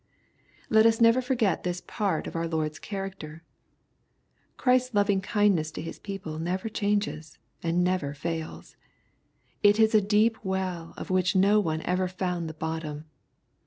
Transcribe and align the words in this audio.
Let 0.67 0.87
us 0.87 0.99
never 0.99 1.21
forget 1.21 1.61
this 1.61 1.79
part 1.79 2.25
of 2.25 2.35
our 2.35 2.47
Lord's 2.47 2.79
character. 2.79 3.43
Christ's 4.57 4.95
loving 4.95 5.21
kindness 5.21 5.69
to 5.73 5.81
His 5.83 5.99
people 5.99 6.39
never 6.39 6.69
changes, 6.69 7.37
and 7.61 7.83
never 7.83 8.15
fails. 8.15 8.75
It 9.61 9.79
is 9.79 9.93
a 9.93 10.01
deep 10.01 10.43
well 10.43 10.95
of 10.97 11.11
which 11.11 11.35
no 11.35 11.59
one 11.59 11.81
ever 11.83 12.07
found 12.07 12.49
the 12.49 12.55
bottom. 12.55 13.05